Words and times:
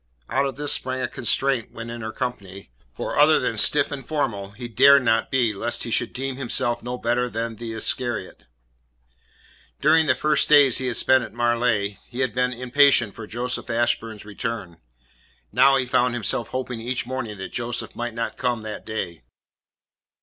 Out 0.29 0.47
of 0.47 0.55
this 0.55 0.73
sprang 0.73 1.01
a 1.03 1.07
constraint 1.07 1.73
when 1.73 1.91
in 1.91 2.01
her 2.01 2.11
company, 2.11 2.71
for 2.91 3.19
other 3.19 3.39
than 3.39 3.55
stiff 3.55 3.91
and 3.91 4.03
formal 4.03 4.49
he 4.49 4.67
dared 4.67 5.03
not 5.03 5.29
be 5.29 5.53
lest 5.53 5.83
he 5.83 5.91
should 5.91 6.11
deem 6.11 6.37
himself 6.37 6.81
no 6.81 6.97
better 6.97 7.29
than 7.29 7.57
the 7.57 7.73
Iscariot. 7.73 8.45
During 9.79 10.07
the 10.07 10.15
first 10.15 10.49
days 10.49 10.79
he 10.79 10.87
had 10.87 10.95
spent 10.95 11.23
at 11.23 11.33
Marleigh, 11.35 11.99
he 12.09 12.21
had 12.21 12.33
been 12.33 12.51
impatient 12.51 13.13
for 13.13 13.27
Joseph 13.27 13.69
Ashburn's 13.69 14.25
return. 14.25 14.77
Now 15.51 15.77
he 15.77 15.85
found 15.85 16.15
himself 16.15 16.47
hoping 16.47 16.81
each 16.81 17.05
morning 17.05 17.37
that 17.37 17.53
Joseph 17.53 17.95
might 17.95 18.15
not 18.15 18.37
come 18.37 18.63
that 18.63 18.83
day. 18.83 19.21